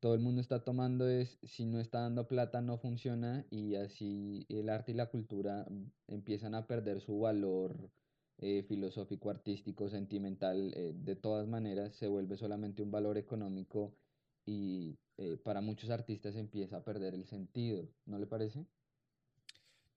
[0.02, 4.44] todo el mundo está tomando es, si no está dando plata no funciona y así
[4.48, 5.64] el arte y la cultura
[6.08, 7.88] empiezan a perder su valor
[8.38, 13.94] eh, filosófico, artístico, sentimental, eh, de todas maneras se vuelve solamente un valor económico
[14.44, 18.66] y eh, para muchos artistas empieza a perder el sentido, ¿no le parece?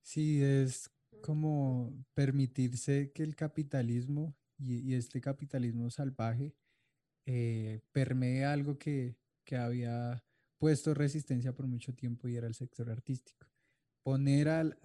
[0.04, 0.92] Sí, es
[1.24, 6.54] como permitirse que el capitalismo y, y este capitalismo salvaje
[7.92, 10.24] permee algo que, que había
[10.58, 13.48] puesto resistencia por mucho tiempo y era el sector artístico.
[14.04, 14.78] Poner al,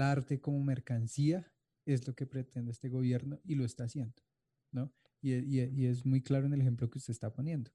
[0.00, 1.52] arte como mercancía
[1.86, 4.22] es lo que pretende este gobierno y lo está haciendo,
[4.72, 4.92] ¿no?
[5.20, 7.70] Y, e- e- es muy claro en el ejemplo que usted está poniendo.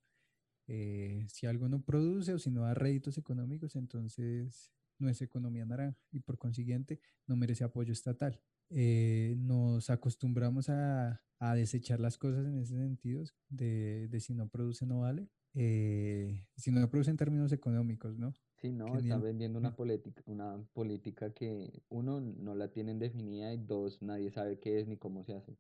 [0.68, 5.66] Eh, si algo no produce o si no da réditos económicos, entonces no es economía
[5.66, 8.42] naranja y por consiguiente no merece apoyo estatal.
[8.70, 11.22] Eh, nos acostumbramos a,
[11.56, 16.88] desechar las cosas en ese sentido, de si no produce no vale, eh, si no
[16.88, 18.32] produce en términos económicos, ¿no?
[18.58, 23.52] Sí, no, Que están vendiendo una política, una política que uno no la tienen definida
[23.52, 25.58] y dos, nadie sabe qué es ni cómo se hace.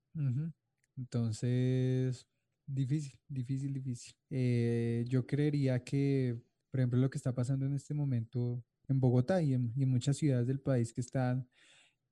[0.95, 2.27] Entonces,
[2.67, 4.13] difícil, difícil, difícil.
[4.29, 9.41] Eh, yo creería que, por ejemplo, lo que está pasando en este momento en Bogotá
[9.41, 11.49] y en, y en muchas ciudades del país que están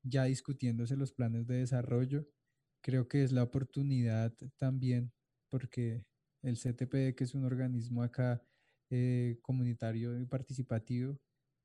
[0.01, 2.27] ya discutiéndose los planes de desarrollo,
[2.81, 5.11] creo que es la oportunidad también,
[5.49, 6.03] porque
[6.47, 8.41] el CTP, que es un organismo acá
[8.89, 11.19] eh, comunitario y participativo,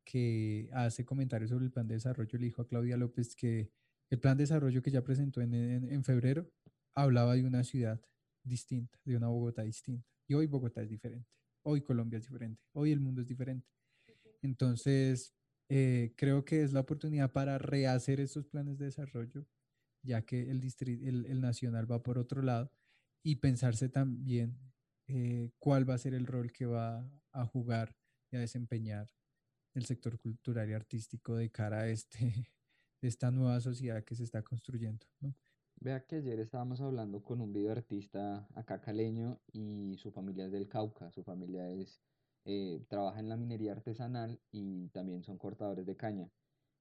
[0.04, 3.70] que hace comentarios sobre el plan de desarrollo, le dijo a Claudia López que
[4.10, 6.50] el plan de desarrollo que ya presentó en, en- en febrero
[6.94, 8.00] hablaba de una ciudad
[8.42, 10.06] distinta, de una Bogotá distinta.
[10.28, 11.28] Y hoy Bogotá es diferente,
[11.64, 13.66] hoy Colombia es diferente, hoy el mundo es diferente.
[14.42, 15.34] Entonces,
[15.68, 19.46] eh, creo que es la oportunidad para rehacer estos planes de desarrollo,
[20.02, 20.62] ya que el,
[21.04, 22.72] el, el nacional va por otro lado,
[23.22, 24.58] y pensarse también
[25.10, 27.96] eh, cuál va a ser el rol que va a jugar
[28.30, 29.08] y a desempeñar
[29.74, 32.18] el sector cultural y artístico de cara a este,
[33.02, 35.36] esta nueva sociedad que se está construyendo, ¿no?
[35.82, 40.68] Vea que ayer estábamos hablando con un videoartista acá caleño y su familia es del
[40.68, 42.02] Cauca, su familia es,
[42.44, 46.32] eh, trabaja en la minería artesanal y también son cortadores de caña.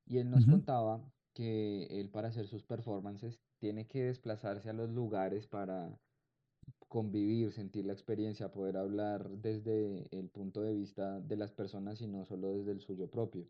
[0.05, 0.47] Y él nos Ujú.
[0.47, 6.01] contaba que él para hacer sus performances tiene que desplazarse a los lugares para
[6.88, 12.08] convivir, sentir la experiencia, poder hablar desde el punto de vista de las personas y
[12.08, 13.47] no solo desde el suyo propio.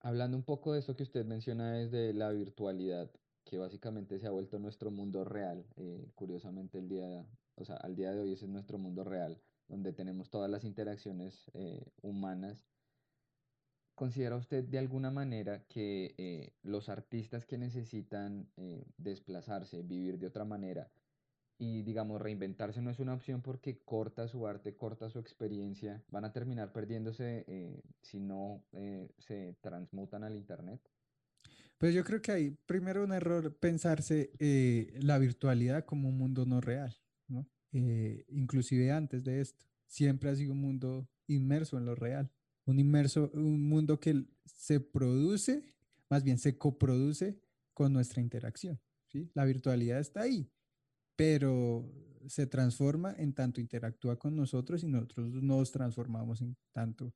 [0.00, 3.10] Hablando un poco de eso que usted menciona desde la virtualidad,
[3.44, 5.64] que básicamente se ha vuelto nuestro mundo real.
[5.76, 7.26] eh, curiosamente el día
[7.58, 10.64] o sea, al día de hoy ese es nuestro mundo real, donde tenemos todas las
[10.64, 12.64] interacciones eh, humanas.
[13.94, 20.28] ¿Considera usted de alguna manera que eh, los artistas que necesitan eh, desplazarse, vivir de
[20.28, 20.88] otra manera
[21.58, 26.24] y, digamos, reinventarse no es una opción porque corta su arte, corta su experiencia, van
[26.24, 28.64] a terminar perdiéndose si no
[29.18, 30.80] se transmutan al Internet?
[31.78, 34.30] Pues yo creo que hay primero un error pensarse
[35.00, 37.46] la virtualidad como un mundo no real, ¿no?
[37.72, 42.30] inclusive antes de esto, siempre ha sido un mundo inmerso en lo real
[42.68, 45.74] un inmerso, un mundo que se produce,
[46.10, 47.40] más bien se coproduce
[47.72, 48.78] con nuestra interacción.
[49.06, 49.30] ¿sí?
[49.34, 50.50] La virtualidad está ahí,
[51.18, 51.84] pero
[52.28, 57.12] se transforma en tanto interactúa con nosotros y nosotros nos transformamos en tanto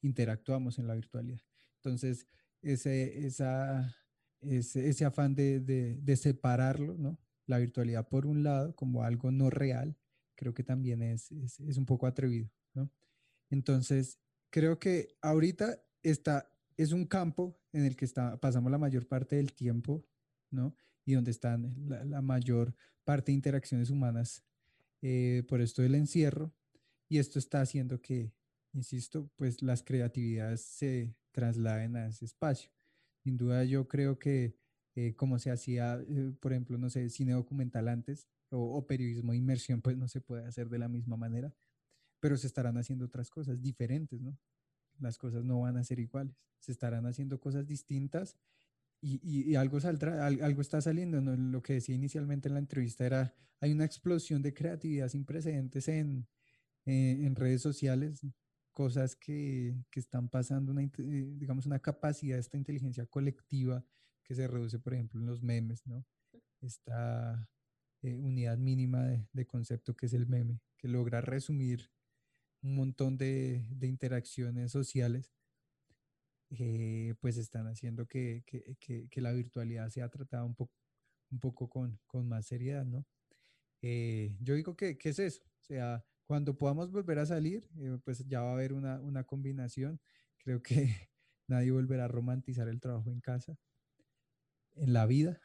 [0.00, 1.42] interactuamos en la virtualidad.
[1.76, 2.26] Entonces,
[2.62, 3.94] ese, esa,
[4.40, 7.18] ese, ese afán de, de, de, separarlo, ¿no?
[7.44, 9.94] La virtualidad por un lado como algo no real,
[10.36, 12.90] creo que también es, es, es un poco atrevido, ¿no?
[13.50, 19.06] Entonces, creo que ahorita está, es un campo en el que está, pasamos la mayor
[19.06, 20.02] parte del tiempo,
[20.50, 20.74] ¿no?
[21.04, 24.42] Y donde están la, mayor parte de interacciones humanas
[25.02, 26.52] eh, por esto del encierro.
[27.08, 28.32] Y esto está haciendo que,
[28.72, 32.70] insisto, pues las creatividades se trasladen a ese espacio.
[33.22, 34.56] Sin duda yo creo que
[34.96, 39.32] eh, como se hacía, eh, por ejemplo, no sé, cine documental antes o, o, periodismo
[39.32, 41.54] de inmersión, pues no se puede hacer de la misma manera
[42.24, 44.34] pero se estarán haciendo otras cosas diferentes, ¿no?
[44.98, 48.38] Las cosas no van a ser iguales, se estarán haciendo cosas distintas
[49.04, 51.20] y, algo está saliendo.
[51.20, 55.88] Lo que decía inicialmente en la entrevista era, hay una explosión de creatividad sin precedentes
[55.88, 56.26] en,
[56.86, 58.26] en redes sociales,
[58.72, 60.90] cosas que, que están pasando, una, eh,
[61.36, 63.84] digamos, una capacidad de esta inteligencia colectiva
[64.22, 66.04] que se reduce, por ejemplo, en los memes, ¿no?
[66.60, 67.48] Esta
[68.02, 71.90] eh, unidad mínima de, de, concepto que es el meme, que logra resumir
[72.62, 75.30] un montón de, de interacciones sociales,
[76.50, 80.72] eh, pues están haciendo que, que, que, la virtualidad sea tratada un, poco
[81.30, 83.06] un poco con, con, más seriedad, ¿no?
[83.82, 85.42] Eh, yo digo que, ¿qué es eso?
[85.60, 89.24] O sea, cuando podamos volver a salir, eh, pues ya va a haber una, una
[89.24, 90.00] combinación.
[90.38, 90.72] Creo que
[91.48, 93.58] nadie volverá a romantizar el trabajo en casa,
[94.74, 95.40] en la vida,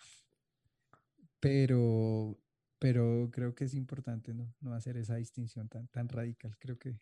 [1.40, 2.38] pero,
[2.80, 4.54] pero creo que es importante ¿no?
[4.60, 6.58] no hacer esa distinción tan, tan radical.
[6.60, 7.00] Creo que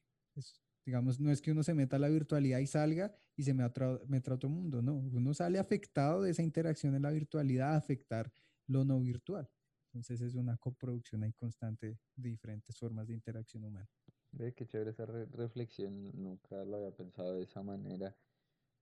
[0.87, 3.83] digamos, no es que uno se meta a la virtualidad y salga y se meta
[4.31, 8.31] a otro mundo, no, uno sale afectado de esa interacción en la virtualidad a afectar
[8.67, 9.49] lo no virtual.
[9.87, 13.89] Entonces es una coproducción ahí constante de diferentes formas de interacción humana.
[14.31, 18.15] Ve qué chévere esa reflexión, nunca lo había pensado de esa manera.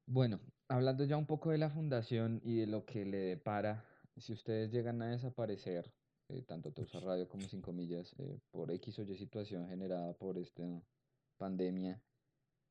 [0.06, 3.84] Bueno, hablando ya un poco de la fundación y de lo que le depara,
[4.16, 5.92] si ustedes llegan a desaparecer,
[6.30, 10.38] eh, tanto Teusa Radio como Cinco Millas, eh, por X o Y situación generada por
[10.38, 10.84] este
[11.36, 12.02] pandemia,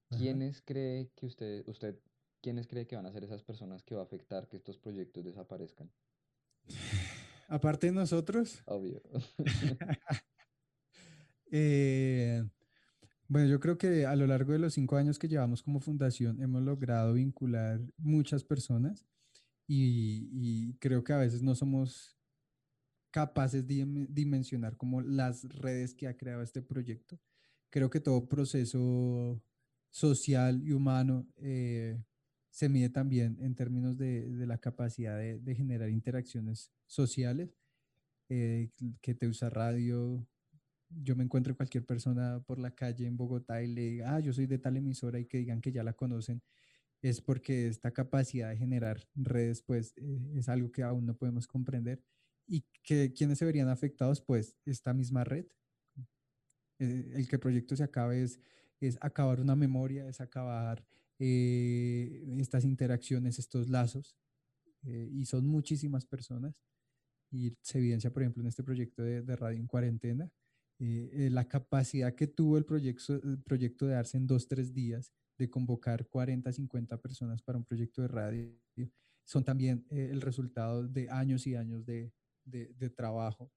[0.08, 1.98] ¿quiénes cree que usted, usted,
[2.40, 5.24] quiénes cree que van a ser esas personas que va a afectar que estos proyectos
[5.24, 5.90] desaparezcan?
[7.48, 8.62] Aparte de nosotros.
[8.66, 9.02] Obvio.
[11.56, 12.42] Eh,
[13.28, 16.42] bueno, yo creo que a lo largo de los cinco años que llevamos como fundación
[16.42, 19.06] hemos logrado vincular muchas personas
[19.68, 22.18] y, y creo que a veces no somos
[23.12, 27.20] capaces de dimensionar como las redes que ha creado este proyecto
[27.74, 29.42] creo que todo proceso
[29.90, 32.00] social y humano eh,
[32.48, 37.58] se mide también en términos de, la capacidad de, de, generar interacciones sociales,
[38.28, 40.24] eh, que te usa radio.
[40.88, 44.32] Yo me encuentro cualquier persona por la calle en Bogotá y le diga, ah, yo
[44.32, 46.42] soy de tal emisora y que digan que ya la conocen,
[47.02, 51.48] es porque esta capacidad de generar redes, pues, eh, es algo que aún no podemos
[51.48, 52.04] comprender.
[52.46, 54.20] ¿Y que quienes se verían afectados?
[54.20, 55.46] Pues esta misma red,
[56.78, 58.40] eh, el que el proyecto se acabe es,
[58.80, 60.84] es acabar una memoria, es acabar
[61.18, 64.16] eh, estas interacciones, estos lazos,
[64.82, 66.54] eh, y son muchísimas personas.
[67.30, 70.30] Y se evidencia, por ejemplo, en este proyecto de, Radio en Cuarentena,
[70.78, 75.50] la capacidad que tuvo el proyecto, el proyecto de darse en dos, tres días, de
[75.50, 78.54] convocar 40, 50 personas para un proyecto de radio,
[79.24, 82.12] son también el resultado de años y años de,
[82.44, 83.50] de trabajo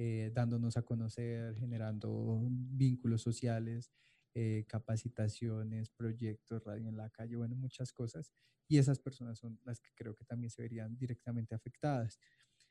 [0.00, 3.90] eh, dándonos a conocer, generando vínculos sociales,
[4.32, 8.30] eh, capacitaciones, proyectos, radio en la calle, bueno, muchas cosas.
[8.68, 12.20] Y esas personas son las que creo que también se verían directamente afectadas.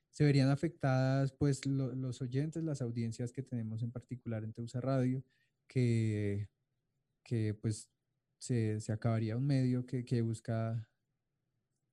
[0.09, 4.79] Se verían afectadas pues lo, los oyentes, las audiencias que tenemos en particular en Teusa
[4.79, 5.21] Radio,
[5.67, 6.47] que,
[7.25, 7.89] que pues
[8.37, 10.89] se, se acabaría un medio que, que busca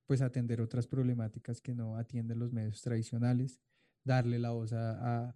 [0.05, 3.59] pues atender otras problemáticas que no atienden los medios tradicionales
[4.05, 5.33] darle la voz a,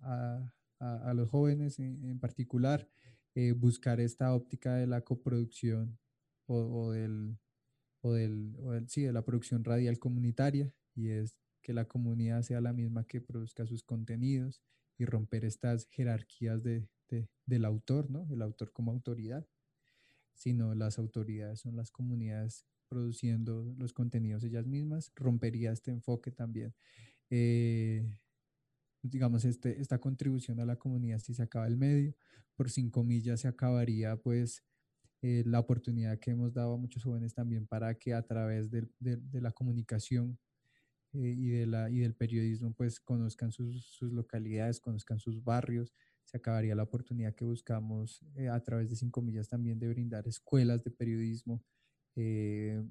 [0.80, 2.88] a, los jóvenes en, particular,
[3.36, 6.00] eh, buscar esta óptica de la coproducción
[6.46, 7.38] o, del,
[8.02, 8.56] o, del,
[8.88, 13.20] sí, de la producción radial comunitaria, y es que la comunidad sea la misma que
[13.20, 14.62] produzca sus contenidos
[14.98, 16.88] y romper estas jerarquías de,
[17.46, 18.28] del autor, ¿no?
[18.32, 19.46] El autor como autoridad,
[20.34, 26.74] sino las autoridades son las comunidades produciendo los contenidos ellas mismas, rompería este enfoque también.
[27.30, 28.04] Eh,
[29.02, 32.16] digamos, este, esta contribución a la comunidad si se acaba el medio,
[32.56, 34.64] por cinco millas se acabaría pues
[35.22, 38.88] eh, la oportunidad que hemos dado a muchos jóvenes también para que a través de,
[39.00, 40.38] de, la comunicación
[41.14, 45.94] eh, y, de la, y del periodismo pues conozcan sus, sus, localidades, conozcan sus barrios,
[46.26, 50.84] se acabaría la oportunidad que buscamos a través de cinco millas también de brindar escuelas
[50.84, 51.64] de periodismo,
[52.16, 52.84] eh,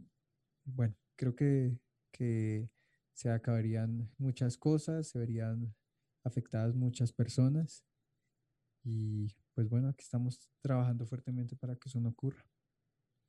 [0.65, 1.79] bueno, creo que,
[2.13, 2.71] que
[3.13, 5.75] se acabarían muchas cosas, se verían
[6.29, 7.85] afectadas muchas personas
[8.85, 12.45] y pues bueno, aquí estamos trabajando fuertemente para que eso no ocurra.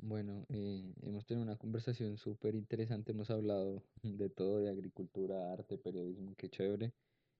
[0.01, 5.77] Bueno, eh, hemos tenido una conversación súper interesante, hemos hablado de todo, de agricultura, arte,
[5.77, 6.93] periodismo, qué chévere.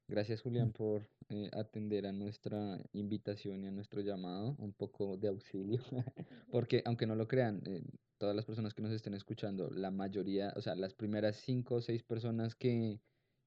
[0.10, 5.28] Gracias Julián por eh, atender a nuestra invitación y a nuestro llamado, un poco de
[5.28, 5.80] auxilio,
[6.52, 7.84] porque aunque no lo crean, eh,
[8.18, 11.82] todas las personas que nos estén escuchando, la mayoría, o sea, las primeras cinco o
[11.82, 13.00] seis personas que,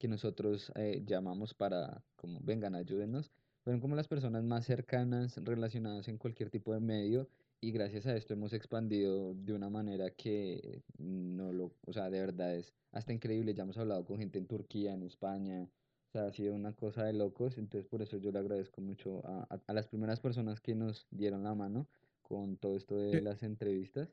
[0.02, 3.30] que nosotros eh, llamamos para, como, vengan, ayúdenos,
[3.62, 7.28] fueron como las personas más cercanas relacionadas en cualquier tipo de medio
[7.60, 12.18] y gracias a esto hemos expandido de una manera que no lo, o sea, de
[12.18, 15.70] verdad es hasta increíble, ya hemos hablado con gente en Turquía, en España,
[16.08, 19.24] o sea, ha sido una cosa de locos, entonces por eso yo le agradezco mucho
[19.24, 21.86] a, a, las primeras personas que nos dieron la mano
[22.22, 24.08] con todo esto de las entrevistas.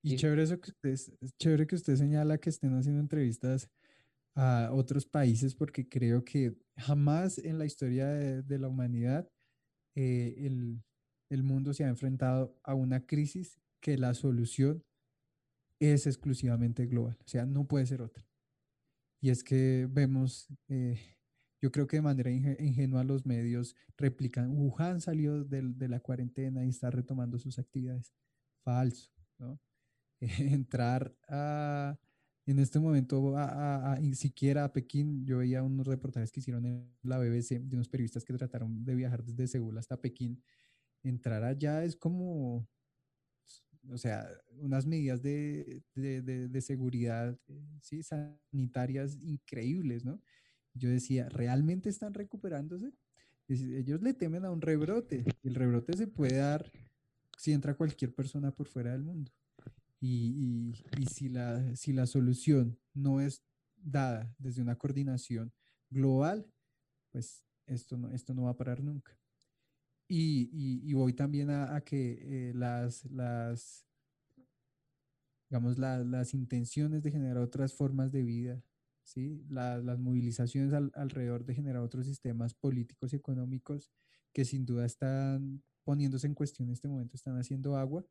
[0.00, 0.96] Y, chévere eso que usted,
[1.38, 3.68] chévere que usted señala que estén haciendo entrevistas
[4.34, 9.28] a otros países porque creo que jamás en la historia de, la humanidad
[9.94, 10.82] eh, el,
[11.30, 14.84] el mundo se ha enfrentado a una crisis que la solución
[15.78, 18.26] es exclusivamente global, o sea, no puede ser otra.
[19.20, 20.98] Y es que vemos, eh,
[21.62, 26.68] yo creo que de manera ingenua los medios replican, Wuhan salió de, la cuarentena y
[26.68, 28.12] está retomando sus actividades.
[28.64, 29.58] Falso, ¿no?
[30.20, 31.98] Entrar a,
[32.46, 36.86] en este momento, a, a, siquiera a Pekín, yo veía unos reportajes que hicieron en
[37.02, 40.42] la BBC de unos periodistas que trataron de viajar desde Seúl hasta Pekín.
[41.02, 42.68] Entrar allá es como,
[43.90, 44.28] o sea,
[44.58, 48.02] unas medidas de, de, de, seguridad eh, ¿sí?
[48.02, 50.20] sanitarias increíbles, ¿no?
[50.74, 52.92] Yo decía, ¿realmente están recuperándose?
[53.48, 55.24] Ellos le temen a un rebrote.
[55.42, 56.70] El rebrote se puede dar
[57.38, 59.30] si entra cualquier persona por fuera del mundo.
[60.00, 63.42] Y, y, y si, la, si la solución no es
[63.76, 65.52] dada desde una coordinación
[65.90, 66.46] global,
[67.10, 69.16] pues esto no, esto no va a parar nunca.
[70.06, 73.86] Y, y, voy también a, que eh, las, las,
[75.48, 78.62] digamos, las intenciones de generar otras formas de vida,
[79.02, 79.42] ¿sí?
[79.48, 83.90] las movilizaciones alrededor de generar otros sistemas políticos y económicos
[84.34, 88.04] que sin duda están poniéndose en cuestión en este momento, están haciendo agua,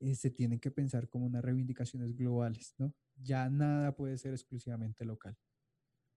[0.00, 2.94] eh, se tienen que pensar como unas reivindicaciones globales, ¿no?
[3.16, 5.36] Ya nada puede ser exclusivamente local.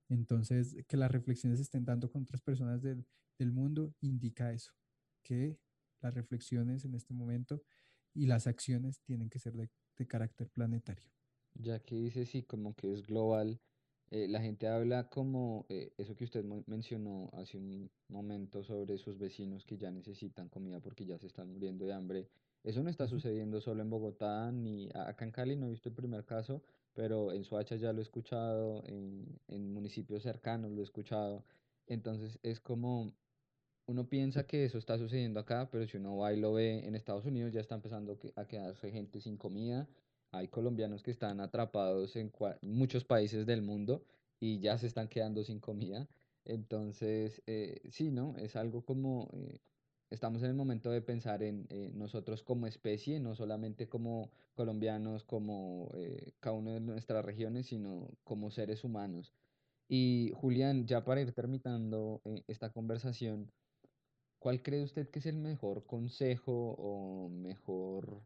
[0.09, 3.05] Entonces, que las reflexiones estén dando con otras personas del,
[3.37, 4.73] del mundo indica eso
[5.23, 5.59] que
[6.01, 7.61] las reflexiones en este momento
[8.13, 9.69] y las acciones tienen que ser de,
[10.07, 11.03] carácter planetario.
[11.55, 13.59] Ya que dice sí, como que es global,
[14.11, 19.17] eh, la gente habla como eh, eso que usted mencionó hace un momento sobre sus
[19.17, 22.29] vecinos que ya necesitan comida porque ya se están muriendo de hambre.
[22.63, 25.95] Eso no está sucediendo solo en Bogotá ni acá en Cali, no he visto el
[25.95, 26.61] primer caso,
[26.93, 31.45] pero en Soacha ya lo he escuchado, en, en municipios cercanos lo he escuchado.
[31.87, 33.13] Entonces es como
[33.89, 36.95] uno piensa que eso está sucediendo acá, pero si uno va y lo ve en
[36.95, 39.87] Estados Unidos, ya está empezando a quedarse gente sin comida.
[40.31, 42.31] Hay colombianos que están atrapados en
[42.61, 44.03] muchos países del mundo
[44.39, 46.07] y ya se están quedando sin comida.
[46.45, 48.37] Entonces, eh, sí, ¿no?
[48.37, 49.59] Es algo como, eh,
[50.09, 55.23] estamos en el momento de pensar en eh, nosotros como especie, no solamente como colombianos,
[55.23, 55.91] como
[56.39, 59.33] cada uno de nuestras regiones, sino como seres humanos.
[59.87, 63.51] Y Julián, ya para ir terminando esta conversación,
[64.39, 68.23] ¿Cuál cree usted que es el mejor consejo o mejor,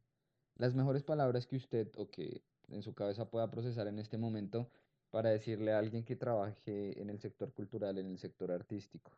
[0.55, 4.69] las mejores palabras que usted o que en su cabeza pueda procesar en este momento
[5.09, 9.11] para decirle a alguien que trabaje en el sector cultural, en el sector artístico?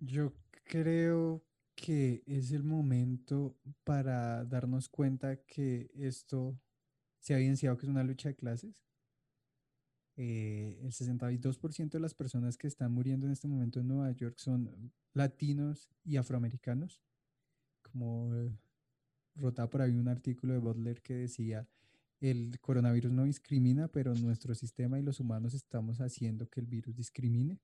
[0.00, 0.32] Yo
[0.64, 1.44] creo
[1.74, 6.58] que es el momento para darnos cuenta que esto
[7.20, 8.80] se ha evidenciado que es una lucha de clases
[10.22, 14.34] eh, el 62% de las personas que están muriendo en este momento en Nueva York
[14.36, 17.00] son latinos y afroamericanos.
[17.80, 18.54] Como eh,
[19.34, 21.66] rotaba por ahí un artículo de Butler que decía,
[22.20, 26.94] el coronavirus no discrimina, pero nuestro sistema y los humanos estamos haciendo que el virus
[26.94, 27.58] discrimine.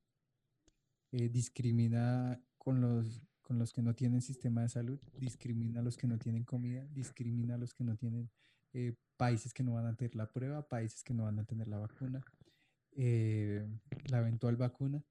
[1.13, 5.97] Eh, discrimina con los, con los que no tienen sistema de salud, discrimina a los
[5.97, 8.29] que no tienen comida, discrimina a los que no tienen
[8.73, 11.69] eh, países que no van a tener la prueba, países que no van a tener
[11.69, 12.23] la vacuna,
[12.97, 13.67] eh,
[14.09, 15.03] la eventual vacuna.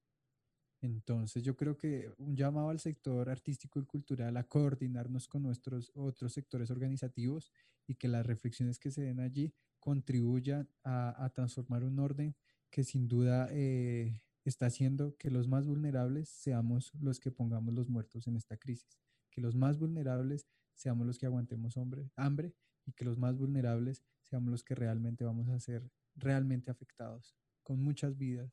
[0.82, 5.90] Entonces yo creo que un llamado al sector artístico y cultural a coordinarnos con nuestros
[5.94, 7.50] otros sectores organizativos
[7.86, 12.36] y que las reflexiones que se den allí contribuyan a, transformar un orden
[12.70, 14.20] que sin duda eh,
[14.50, 18.98] está haciendo que los más vulnerables seamos los que pongamos los muertos en esta crisis,
[19.30, 21.76] que los más vulnerables seamos los que aguantemos
[22.16, 27.36] hambre y que los más vulnerables seamos los que realmente vamos a ser realmente afectados,
[27.62, 28.52] con muchas vidas.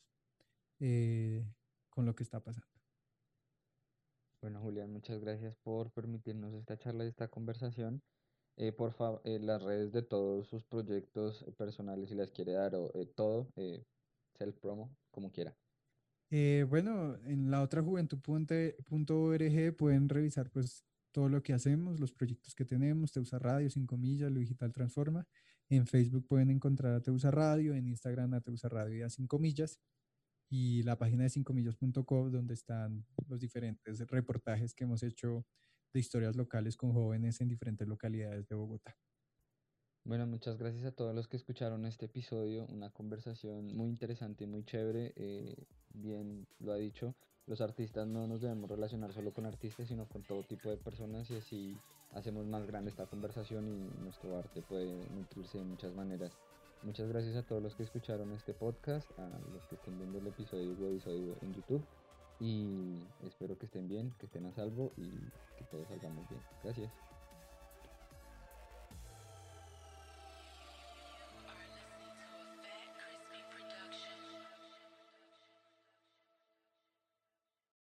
[0.79, 1.45] Eh,
[1.93, 2.67] con lo que está pasando.
[4.41, 8.01] Bueno, Julián, muchas gracias por permitirnos esta charla y esta conversación.
[8.57, 12.75] Eh, por favor, eh, las redes de todos sus proyectos personales, si las quiere dar
[12.75, 13.47] o eh, todo,
[14.33, 15.55] self promo, como quiera.
[16.67, 22.65] Bueno, en la otra juventud.org pueden revisar pues todo lo que hacemos, los proyectos que
[22.65, 25.27] tenemos, Teusa Radio, 5 millas, lo digital transforma.
[25.69, 29.39] En Facebook pueden encontrar a Teusa Radio, en Instagram a Teusa Radio y a 5
[29.39, 29.79] millas
[30.49, 35.45] y la página de 5millos.com donde están los diferentes reportajes que hemos hecho
[35.93, 38.95] de historias locales con jóvenes en diferentes localidades de Bogotá.
[40.05, 44.47] Bueno, muchas gracias a todos los que escucharon este episodio, una conversación muy interesante y
[44.47, 45.13] muy chévere.
[45.15, 45.55] Eh,
[45.93, 47.15] bien lo ha dicho,
[47.47, 51.31] los artistas no nos debemos relacionar solo con artistas, sino con todo tipo de personas
[51.31, 51.77] y así
[52.13, 56.33] hacemos más grande esta conversación y nuestro arte puede nutrirse de muchas maneras.
[56.83, 60.27] Muchas gracias a todos los que escucharon este podcast, a los que estén viendo el
[60.27, 61.83] episodio episodio en YouTube.
[62.41, 65.09] Y espero que estén bien, que estén a salvo y
[65.57, 66.41] que todos salgamos bien.
[66.61, 67.12] Gracias.